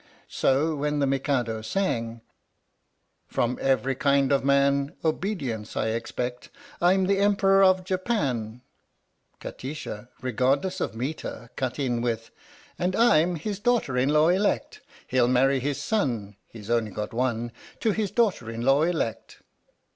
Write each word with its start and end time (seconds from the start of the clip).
So, 0.29 0.73
when 0.77 0.97
the 0.97 1.05
Mikado 1.05 1.61
sang: 1.61 2.21
From 3.27 3.59
every 3.61 3.93
kind 3.93 4.31
of 4.31 4.43
man 4.43 4.95
Obedience 5.05 5.77
I 5.77 5.89
expect; 5.89 6.49
I'm 6.81 7.05
the 7.05 7.19
Emperor 7.19 7.61
of 7.63 7.83
Japan 7.83 8.61
Kati 9.39 9.75
sha, 9.75 10.05
regardless 10.19 10.81
of 10.81 10.95
metre, 10.95 11.51
cut 11.55 11.77
in 11.77 12.01
with: 12.01 12.31
And 12.79 12.95
I'm 12.95 13.35
his 13.35 13.59
daughter 13.59 13.95
in 13.95 14.09
law 14.09 14.29
elect! 14.29 14.81
He'll 15.05 15.27
marry 15.27 15.59
his 15.59 15.79
son 15.79 16.35
(He 16.47 16.63
's 16.63 16.71
only 16.71 16.89
got 16.89 17.13
one) 17.13 17.51
To 17.81 17.91
his 17.91 18.09
daughter 18.09 18.49
in 18.49 18.61
law 18.63 18.81
elect. 18.81 19.37